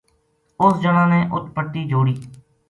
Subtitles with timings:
[0.63, 2.13] اُس جنا نے اُت پٹی جوڑی